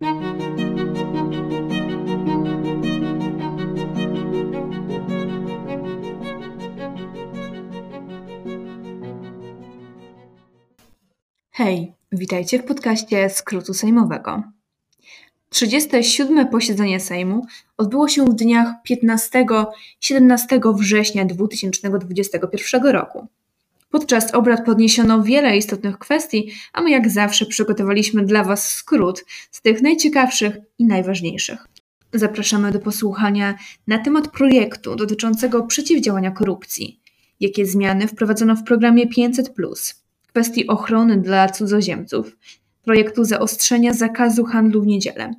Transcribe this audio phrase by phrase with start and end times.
[0.00, 0.08] Hej,
[12.12, 14.42] witajcie w podcaście Skrótu Sejmowego.
[15.48, 16.48] 37.
[16.48, 23.26] posiedzenie Sejmu odbyło się w dniach 15-17 września 2021 roku.
[23.96, 29.62] Podczas obrad podniesiono wiele istotnych kwestii, a my jak zawsze przygotowaliśmy dla Was skrót z
[29.62, 31.66] tych najciekawszych i najważniejszych.
[32.14, 33.54] Zapraszamy do posłuchania
[33.86, 37.00] na temat projektu dotyczącego przeciwdziałania korupcji.
[37.40, 39.54] Jakie zmiany wprowadzono w programie 500,
[40.26, 42.36] kwestii ochrony dla cudzoziemców,
[42.86, 45.34] projektu zaostrzenia zakazu handlu w niedzielę,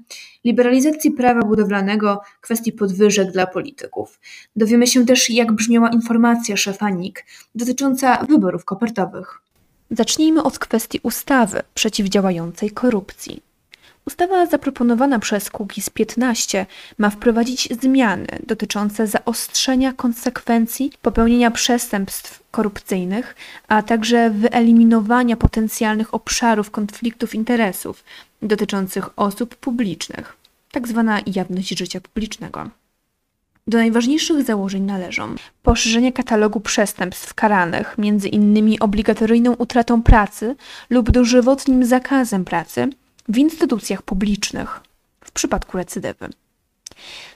[0.46, 4.20] liberalizacji prawa budowlanego, kwestii podwyżek dla polityków.
[4.56, 7.26] Dowiemy się też, jak brzmiała informacja szefa NIK
[7.56, 9.42] dotycząca wyborów kopertowych.
[9.92, 13.47] Zacznijmy od kwestii ustawy przeciwdziałającej korupcji.
[14.08, 16.66] Ustawa zaproponowana przez Kukiz 15
[16.98, 23.36] ma wprowadzić zmiany dotyczące zaostrzenia konsekwencji popełnienia przestępstw korupcyjnych,
[23.68, 28.04] a także wyeliminowania potencjalnych obszarów konfliktów interesów
[28.42, 30.38] dotyczących osób publicznych,
[30.74, 31.04] tzw.
[31.08, 32.70] Tak jawność życia publicznego.
[33.68, 38.78] Do najważniejszych założeń należą poszerzenie katalogu przestępstw karanych, m.in.
[38.80, 40.56] obligatoryjną utratą pracy
[40.90, 42.90] lub dożywotnim zakazem pracy
[43.28, 44.80] w instytucjach publicznych
[45.22, 46.30] w przypadku recydywy.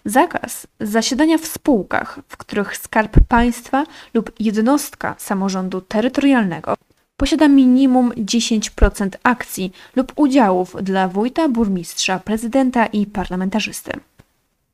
[0.06, 6.76] Zakaz zasiadania w spółkach, w których skarb państwa lub jednostka samorządu terytorialnego
[7.18, 13.92] posiada minimum 10% akcji lub udziałów dla wójta, burmistrza, prezydenta i parlamentarzysty.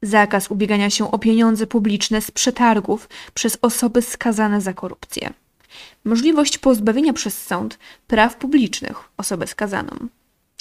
[0.01, 5.33] Zakaz ubiegania się o pieniądze publiczne z przetargów przez osoby skazane za korupcję.
[6.05, 10.07] Możliwość pozbawienia przez sąd praw publicznych osoby skazaną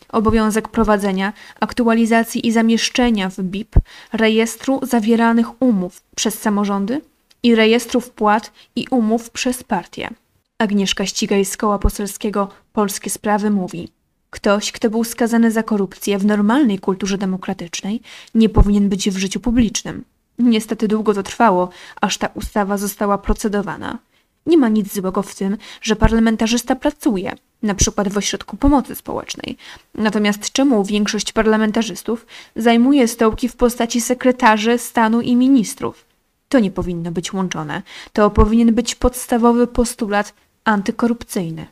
[0.08, 3.76] obowiązek prowadzenia, aktualizacji i zamieszczenia w BIP
[4.12, 7.00] rejestru zawieranych umów przez samorządy
[7.42, 10.10] i rejestru wpłat i umów przez partie.
[10.58, 13.88] Agnieszka Ścigaj z Koła Poselskiego Polskie Sprawy mówi
[14.30, 18.00] Ktoś, kto był skazany za korupcję w normalnej kulturze demokratycznej,
[18.34, 20.04] nie powinien być w życiu publicznym.
[20.38, 21.68] Niestety długo to trwało,
[22.00, 23.98] aż ta ustawa została procedowana.
[24.46, 29.56] Nie ma nic złego w tym, że parlamentarzysta pracuje, na przykład w ośrodku pomocy społecznej.
[29.94, 36.04] Natomiast czemu większość parlamentarzystów zajmuje stołki w postaci sekretarzy stanu i ministrów?
[36.48, 37.82] To nie powinno być łączone.
[38.12, 40.34] To powinien być podstawowy postulat
[40.64, 41.66] antykorupcyjny.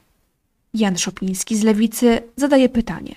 [0.75, 3.17] Jan Szopiński z Lewicy zadaje pytanie.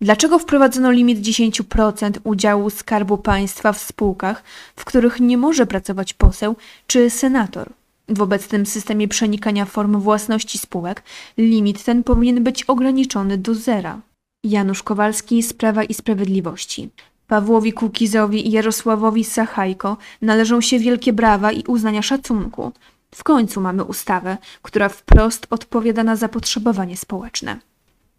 [0.00, 4.42] Dlaczego wprowadzono limit 10% udziału Skarbu Państwa w spółkach,
[4.76, 6.56] w których nie może pracować poseł
[6.86, 7.72] czy senator?
[8.08, 11.02] W obecnym systemie przenikania form własności spółek
[11.38, 14.00] limit ten powinien być ograniczony do zera.
[14.44, 16.90] Janusz Kowalski z Prawa i Sprawiedliwości.
[17.26, 22.72] Pawłowi Kukizowi i Jarosławowi Sachajko należą się wielkie brawa i uznania szacunku.
[23.14, 27.58] W końcu mamy ustawę, która wprost odpowiada na zapotrzebowanie społeczne.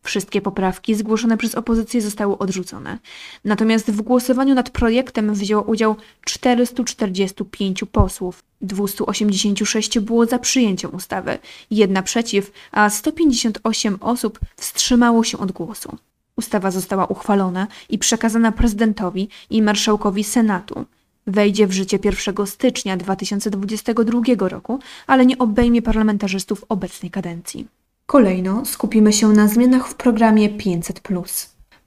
[0.04, 3.00] Wszystkie poprawki zgłoszone przez opozycję zostały odrzucone.
[3.46, 5.96] Natomiast w głosowaniu nad projektem wzięło udział
[6.26, 8.44] 445 posłów.
[8.62, 11.38] 286 było za przyjęciem ustawy,
[11.72, 15.98] jedna przeciw, a 158 osób wstrzymało się od głosu.
[16.36, 20.86] Ustawa została uchwalona i przekazana prezydentowi i marszałkowi Senatu.
[21.28, 27.68] Wejdzie w życie 1 stycznia 2022 roku, ale nie obejmie parlamentarzystów obecnej kadencji.
[28.10, 31.02] Kolejno skupimy się na zmianach w programie 500.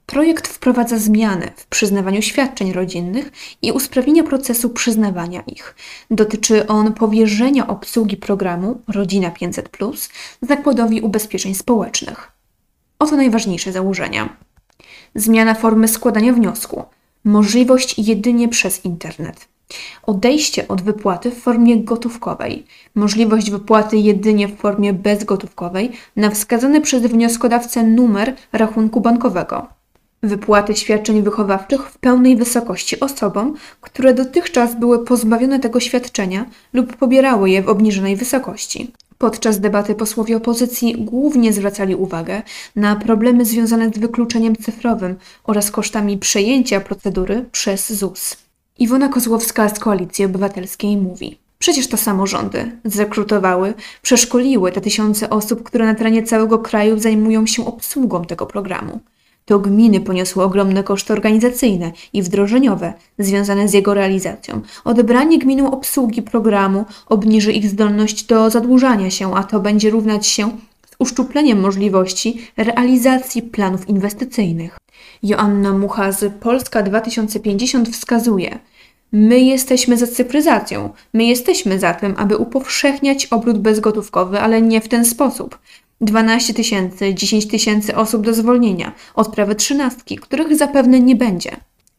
[0.05, 5.75] Projekt wprowadza zmiany w przyznawaniu świadczeń rodzinnych i usprawnienia procesu przyznawania ich.
[6.11, 9.69] Dotyczy on powierzenia obsługi programu Rodzina 500
[10.41, 12.31] Zakładowi Ubezpieczeń Społecznych.
[12.99, 14.37] Oto najważniejsze założenia.
[15.15, 16.83] Zmiana formy składania wniosku.
[17.23, 19.52] Możliwość jedynie przez internet.
[20.03, 22.65] Odejście od wypłaty w formie gotówkowej,
[22.95, 29.67] możliwość wypłaty jedynie w formie bezgotówkowej na wskazany przez wnioskodawcę numer rachunku bankowego,
[30.23, 37.49] wypłaty świadczeń wychowawczych w pełnej wysokości osobom, które dotychczas były pozbawione tego świadczenia lub pobierały
[37.49, 38.91] je w obniżonej wysokości.
[39.17, 42.41] Podczas debaty posłowie opozycji głównie zwracali uwagę
[42.75, 48.42] na problemy związane z wykluczeniem cyfrowym oraz kosztami przejęcia procedury przez ZUS.
[48.79, 55.85] Iwona Kozłowska z Koalicji Obywatelskiej mówi: Przecież to samorządy zrekrutowały, przeszkoliły te tysiące osób, które
[55.85, 58.99] na terenie całego kraju zajmują się obsługą tego programu.
[59.45, 64.61] To gminy poniosły ogromne koszty organizacyjne i wdrożeniowe związane z jego realizacją.
[64.83, 70.51] Odebranie gminom obsługi programu obniży ich zdolność do zadłużania się, a to będzie równać się
[71.03, 74.77] uszczupleniem możliwości realizacji planów inwestycyjnych.
[75.23, 78.59] Joanna Mucha z Polska 2050 wskazuje,
[79.11, 80.89] My jesteśmy za cyfryzacją.
[81.13, 85.59] My jesteśmy za tym, aby upowszechniać obrót bezgotówkowy, ale nie w ten sposób.
[86.01, 91.51] 12 tysięcy, 10 tysięcy osób do zwolnienia od prawy trzynastki, których zapewne nie będzie.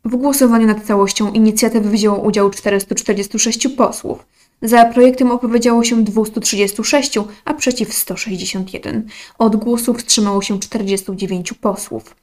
[0.05, 4.27] W głosowaniu nad całością inicjatywy wzięło udział 446 posłów.
[4.63, 9.07] Za projektem opowiedziało się 236, a przeciw 161.
[9.39, 12.17] Od głosów wstrzymało się 49 posłów.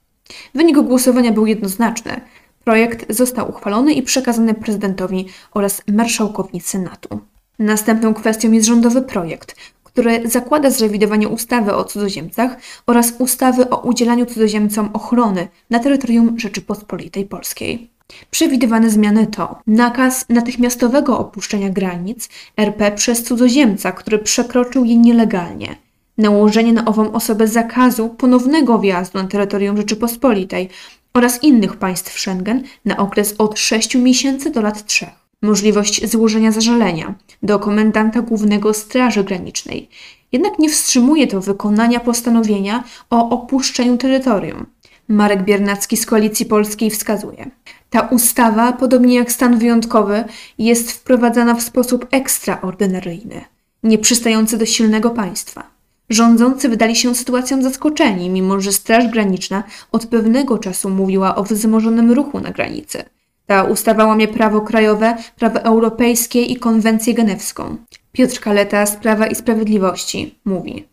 [0.56, 2.22] Wynik głosowania był jednoznaczny.
[2.64, 7.20] Projekt został uchwalony i przekazany prezydentowi oraz marszałkowi Senatu.
[7.60, 12.58] Następną kwestią jest rządowy projekt, który zakłada zrewidowanie ustawy o cudzoziemcach
[12.88, 17.91] oraz ustawy o udzielaniu cudzoziemcom ochrony na terytorium Rzeczypospolitej Polskiej.
[18.32, 25.76] Przewidywane zmiany to nakaz natychmiastowego opuszczenia granic RP przez cudzoziemca, który przekroczył je nielegalnie,
[26.18, 30.70] nałożenie na ową osobę zakazu ponownego wjazdu na terytorium Rzeczypospolitej
[31.14, 35.06] oraz innych państw Schengen na okres od 6 miesięcy do lat 3.
[35.42, 37.14] Możliwość złożenia zażalenia
[37.44, 39.90] do komendanta głównego Straży Granicznej.
[40.32, 44.66] Jednak nie wstrzymuje to wykonania postanowienia o opuszczeniu terytorium.
[45.12, 47.52] Marek Biernacki z Koalicji Polskiej wskazuje.
[47.90, 50.24] Ta ustawa, podobnie jak stan wyjątkowy,
[50.58, 53.42] jest wprowadzana w sposób ekstraordynaryjny,
[53.84, 55.64] nieprzystający do silnego państwa.
[56.10, 62.12] Rządzący wydali się sytuacją zaskoczeni, mimo że Straż Graniczna od pewnego czasu mówiła o wzmożonym
[62.12, 63.04] ruchu na granicy.
[63.46, 67.78] Ta ustawa łamie prawo krajowe, prawo europejskie i konwencję genewską.
[68.12, 70.88] Piotr Kaleta z Prawa i Sprawiedliwości mówi: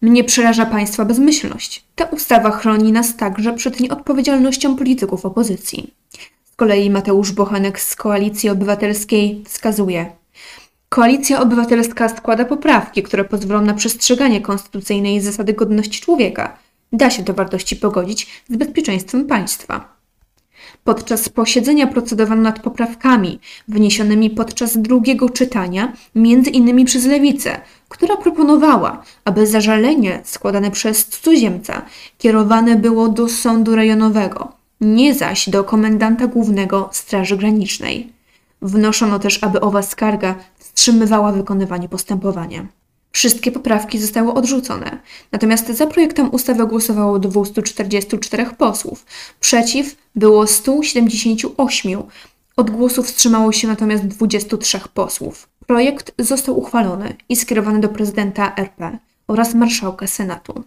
[0.00, 1.84] Mnie przeraża państwa bezmyślność.
[1.94, 5.94] Ta ustawa chroni nas także przed nieodpowiedzialnością polityków opozycji.
[6.44, 10.12] Z kolei Mateusz Bochanek z Koalicji Obywatelskiej wskazuje:
[10.88, 16.58] Koalicja Obywatelska składa poprawki, które pozwolą na przestrzeganie konstytucyjnej zasady godności człowieka.
[16.92, 19.97] Da się te wartości pogodzić z bezpieczeństwem państwa.
[20.84, 29.02] Podczas posiedzenia procedowano nad poprawkami wniesionymi podczas drugiego czytania, między innymi przez Lewicę, która proponowała,
[29.24, 31.82] aby zażalenie składane przez cudzoziemca
[32.18, 38.12] kierowane było do sądu rejonowego, nie zaś do komendanta głównego Straży Granicznej.
[38.62, 42.66] Wnoszono też, aby owa skarga wstrzymywała wykonywanie postępowania.
[43.12, 44.98] Wszystkie poprawki zostały odrzucone,
[45.32, 49.06] natomiast za projektem ustawy głosowało 244 posłów,
[49.40, 52.02] przeciw było 178,
[52.56, 55.48] od głosów wstrzymało się natomiast 23 posłów.
[55.66, 60.64] Projekt został uchwalony i skierowany do prezydenta RP oraz marszałka Senatu.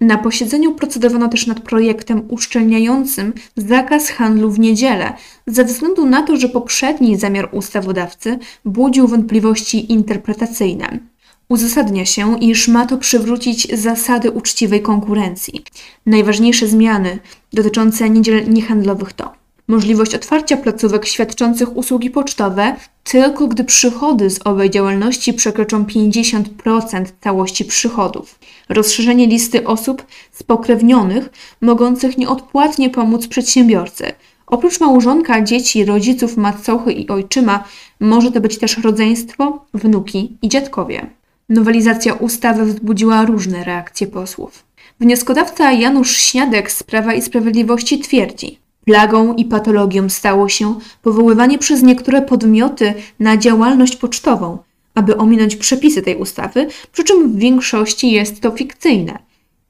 [0.00, 5.12] Na posiedzeniu procedowano też nad projektem uszczelniającym zakaz handlu w niedzielę,
[5.46, 10.98] ze względu na to, że poprzedni zamiar ustawodawcy budził wątpliwości interpretacyjne.
[11.48, 15.64] Uzasadnia się, iż ma to przywrócić zasady uczciwej konkurencji.
[16.06, 17.18] Najważniejsze zmiany
[17.52, 24.70] dotyczące niedziel niehandlowych to możliwość otwarcia placówek świadczących usługi pocztowe tylko gdy przychody z owej
[24.70, 28.38] działalności przekroczą 50% całości przychodów,
[28.68, 31.28] rozszerzenie listy osób spokrewnionych
[31.60, 34.12] mogących nieodpłatnie pomóc przedsiębiorcy.
[34.46, 37.64] Oprócz małżonka, dzieci, rodziców, macochy i ojczyma
[38.00, 41.06] może to być też rodzeństwo, wnuki i dziadkowie.
[41.48, 44.64] Nowelizacja ustawy wzbudziła różne reakcje posłów.
[45.00, 51.82] Wnioskodawca Janusz Śniadek z Prawa i Sprawiedliwości twierdzi, Plagą i patologią stało się powoływanie przez
[51.82, 54.58] niektóre podmioty na działalność pocztową,
[54.94, 59.18] aby ominąć przepisy tej ustawy, przy czym w większości jest to fikcyjne.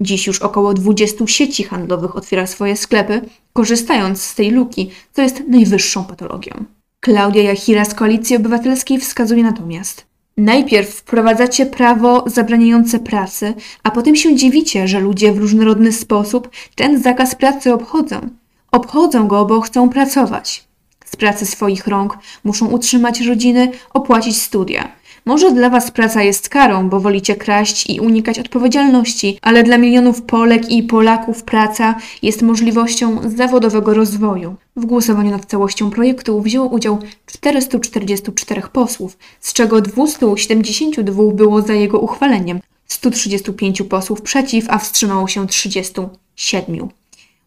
[0.00, 3.20] Dziś już około 20 sieci handlowych otwiera swoje sklepy,
[3.52, 6.64] korzystając z tej luki, co jest najwyższą patologią.
[7.00, 14.36] Klaudia Jachira z Koalicji Obywatelskiej wskazuje natomiast, Najpierw wprowadzacie prawo zabraniające pracy, a potem się
[14.36, 18.28] dziwicie, że ludzie w różnorodny sposób ten zakaz pracy obchodzą.
[18.70, 20.64] Obchodzą go, bo chcą pracować.
[21.04, 24.92] Z pracy swoich rąk muszą utrzymać rodziny, opłacić studia.
[25.26, 30.22] Może dla Was praca jest karą, bo wolicie kraść i unikać odpowiedzialności, ale dla milionów
[30.22, 34.54] Polek i Polaków praca jest możliwością zawodowego rozwoju.
[34.76, 41.98] W głosowaniu nad całością projektu wzięło udział 444 posłów, z czego 272 było za jego
[41.98, 46.88] uchwaleniem, 135 posłów przeciw, a wstrzymało się 37.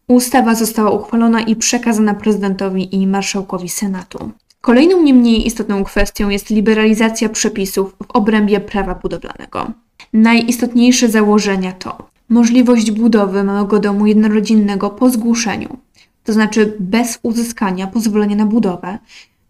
[0.07, 4.31] Ustawa została uchwalona i przekazana prezydentowi i marszałkowi Senatu.
[4.67, 9.71] Kolejną nie mniej istotną kwestią jest liberalizacja przepisów w obrębie prawa budowlanego.
[10.13, 15.77] Najistotniejsze założenia to możliwość budowy małego domu jednorodzinnego po zgłoszeniu,
[16.23, 18.97] to znaczy bez uzyskania pozwolenia na budowę,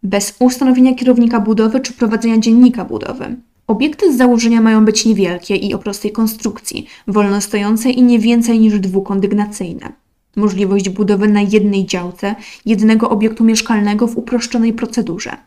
[0.03, 3.36] bez ustanowienia kierownika budowy czy prowadzenia dziennika budowy,
[3.67, 8.59] Obiekty z założenia mają być niewielkie i o prostej konstrukcji, wolno stojące i nie więcej
[8.59, 9.93] niż dwukondygnacyjne.
[10.38, 15.38] Możliwość budowy na jednej działce jednego obiektu mieszkalnego w uproszczonej procedurze.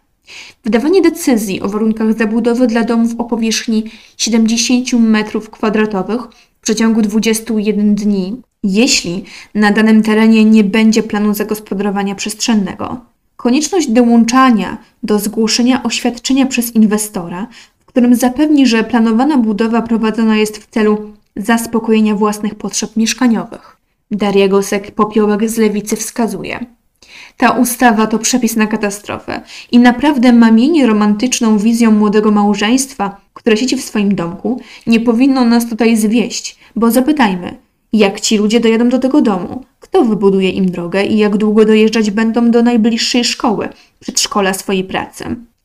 [0.64, 3.84] Wydawanie decyzji o warunkach zabudowy dla domów o powierzchni
[4.16, 6.18] 70 m2
[6.58, 13.00] w przeciągu 21 dni, jeśli na danym terenie nie będzie planu zagospodarowania przestrzennego.
[13.36, 17.46] Konieczność dołączania do zgłoszenia oświadczenia przez inwestora,
[17.80, 23.79] w którym zapewni, że planowana budowa prowadzona jest w celu zaspokojenia własnych potrzeb mieszkaniowych.
[24.10, 26.66] Daria Gosek-Popiołek z Lewicy wskazuje.
[27.36, 29.40] Ta ustawa to przepis na katastrofę
[29.72, 35.68] i naprawdę mamienie romantyczną wizją młodego małżeństwa, które siedzi w swoim domku, nie powinno nas
[35.68, 37.56] tutaj zwieść, bo zapytajmy,
[37.92, 39.64] jak ci ludzie dojadą do tego domu?
[39.80, 43.68] Kto wybuduje im drogę i jak długo dojeżdżać będą do najbliższej szkoły,
[44.00, 45.24] przedszkola swojej pracy?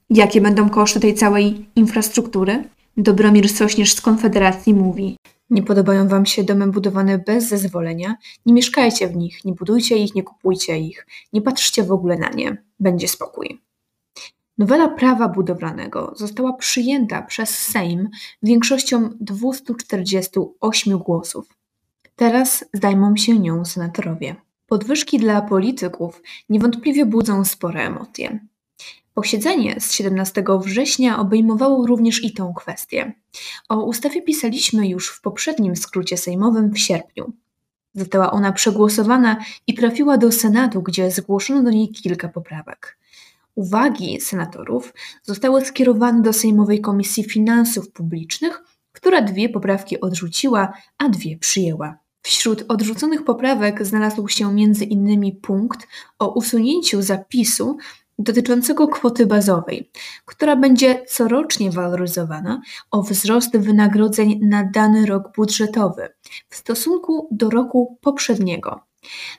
[0.09, 2.63] Jakie będą koszty tej całej infrastruktury?
[2.97, 5.17] Dobromir Sośnierz z Konfederacji mówi:
[5.49, 8.15] Nie podobają Wam się domy budowane bez zezwolenia?
[8.45, 12.29] Nie mieszkajcie w nich, nie budujcie ich, nie kupujcie ich, nie patrzcie w ogóle na
[12.29, 12.63] nie.
[12.79, 13.61] Będzie spokój.
[14.57, 18.09] Nowela prawa budowlanego została przyjęta przez Sejm
[18.43, 21.57] większością 248 głosów.
[22.15, 24.35] Teraz zajmą się nią senatorowie.
[24.67, 28.39] Podwyżki dla polityków niewątpliwie budzą spore emocje.
[29.15, 33.13] Posiedzenie z 17 września obejmowało również i tą kwestię.
[33.69, 37.33] O ustawie pisaliśmy już w poprzednim skrócie sejmowym w sierpniu.
[37.93, 42.97] Została ona przegłosowana i trafiła do Senatu, gdzie zgłoszono do niej kilka poprawek.
[43.55, 44.93] Uwagi senatorów
[45.23, 51.97] zostały skierowane do Sejmowej Komisji Finansów Publicznych, która dwie poprawki odrzuciła, a dwie przyjęła.
[52.21, 55.39] Wśród odrzuconych poprawek znalazł się m.in.
[55.41, 55.87] punkt
[56.19, 57.77] o usunięciu zapisu
[58.19, 59.91] dotyczącego kwoty bazowej,
[60.25, 66.09] która będzie corocznie waloryzowana o wzrost wynagrodzeń na dany rok budżetowy
[66.49, 68.79] w stosunku do roku poprzedniego.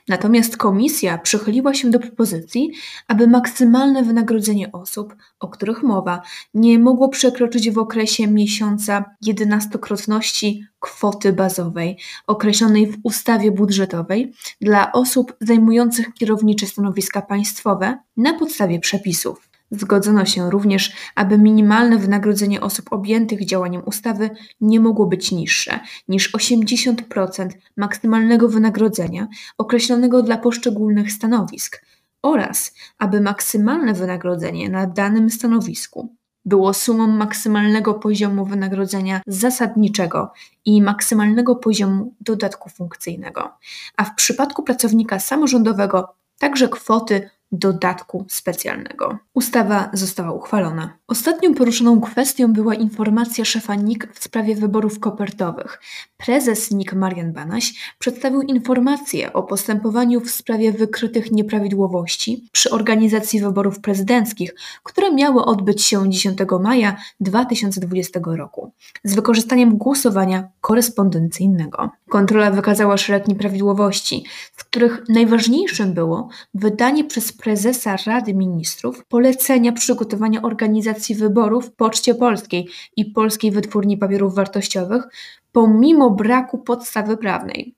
[0.07, 2.71] Natomiast komisja przychyliła się do propozycji,
[3.07, 6.21] aby maksymalne wynagrodzenie osób, o których mowa,
[6.53, 11.97] nie mogło przekroczyć w okresie miesiąca jedenastokrotności kwoty bazowej
[12.27, 19.56] określonej w ustawie budżetowej dla osób zajmujących kierownicze stanowiska państwowe na podstawie przepisów.
[19.71, 24.29] Zgodzono się również, aby minimalne wynagrodzenie osób objętych działaniem ustawy
[24.61, 31.85] nie mogło być niższe niż 80% maksymalnego wynagrodzenia określonego dla poszczególnych stanowisk
[32.21, 40.31] oraz aby maksymalne wynagrodzenie na danym stanowisku było sumą maksymalnego poziomu wynagrodzenia zasadniczego
[40.65, 43.57] i maksymalnego poziomu dodatku funkcyjnego,
[43.97, 49.17] a w przypadku pracownika samorządowego także kwoty dodatku specjalnego.
[49.33, 50.97] Ustawa została uchwalona.
[51.07, 55.81] Ostatnią poruszoną kwestią była informacja szefa NIK w sprawie wyborów kopertowych.
[56.17, 63.79] Prezes NIK Marian Banaś przedstawił informację o postępowaniu w sprawie wykrytych nieprawidłowości przy organizacji wyborów
[63.79, 68.71] prezydenckich, które miały odbyć się 10 maja 2020 roku
[69.03, 71.89] z wykorzystaniem głosowania korespondencyjnego.
[72.09, 74.25] Kontrola wykazała szereg nieprawidłowości,
[74.57, 82.67] z których najważniejszym było wydanie przez prezesa Rady Ministrów polecenia przygotowania organizacji wyborów Poczcie Polskiej
[82.95, 85.03] i Polskiej Wytwórni Papierów Wartościowych,
[85.51, 87.75] pomimo braku podstawy prawnej.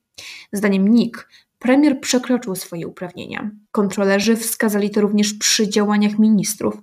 [0.54, 3.52] Zdaniem NIK premier przekroczył swoje uprawnienia.
[3.72, 6.78] Kontrolerzy wskazali to również przy działaniach ministrów,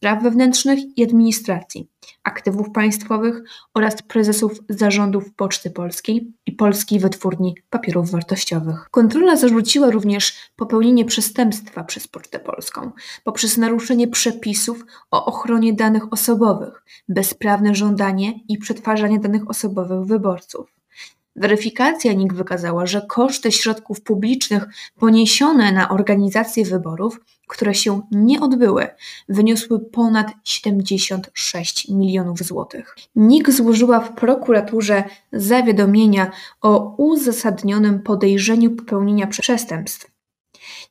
[0.00, 1.88] spraw wewnętrznych i administracji,
[2.24, 3.42] aktywów państwowych
[3.74, 8.88] oraz prezesów zarządów Poczty Polskiej i Polskiej Wytwórni Papierów Wartościowych.
[8.90, 12.90] Kontrola zarzuciła również popełnienie przestępstwa przez Pocztę Polską
[13.24, 20.79] poprzez naruszenie przepisów o ochronie danych osobowych, bezprawne żądanie i przetwarzanie danych osobowych wyborców.
[21.40, 24.66] Weryfikacja NIK wykazała, że koszty środków publicznych
[24.98, 28.86] poniesione na organizację wyborów, które się nie odbyły,
[29.28, 32.96] wyniosły ponad 76 milionów złotych.
[33.16, 36.30] NIK złożyła w prokuraturze zawiadomienia
[36.60, 40.09] o uzasadnionym podejrzeniu popełnienia przestępstw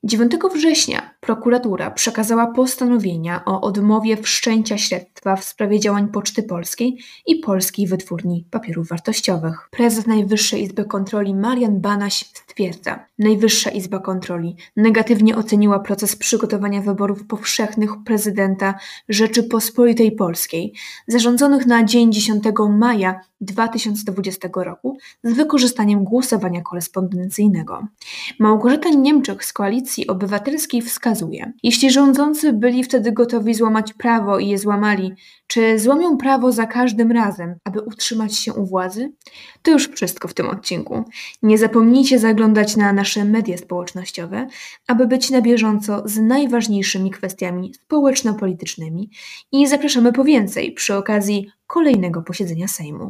[0.04, 7.36] 9 września prokuratura przekazała postanowienia o odmowie wszczęcia śledztwa w sprawie działań Poczty Polskiej i
[7.36, 9.70] Polskiej Wytwórni Papierów Wartościowych.
[9.72, 17.28] Prezes Najwyższej Izby Kontroli Marian Banaś stwierdza, Najwyższa Izba Kontroli negatywnie oceniła proces przygotowania wyborów
[17.28, 18.74] powszechnych prezydenta
[19.10, 20.74] Rzeczypospolitej Polskiej,
[21.08, 27.88] zarządzonych na dzień 10 maja 2020 roku z wykorzystaniem głosowania korespondencyjnego.
[28.40, 34.58] Małgorzata Niemczech z Koalicji Obywatelskiej wskazuje, jeśli rządzący byli wtedy gotowi złamać prawo i je
[34.58, 35.14] złamali,
[35.48, 39.12] czy złamią prawo za każdym razem, aby utrzymać się u władzy?
[39.62, 41.04] To już wszystko w tym odcinku.
[41.44, 44.48] Nie zapomnijcie zaglądać na nasze media społecznościowe,
[44.88, 49.10] aby być na bieżąco z najważniejszymi kwestiami społeczno-politycznymi
[49.52, 53.08] i zapraszamy po więcej przy okazji kolejnego posiedzenia Sejmu.